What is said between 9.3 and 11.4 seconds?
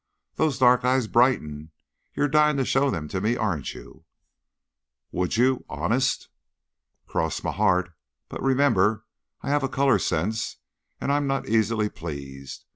I have a color sense and I'm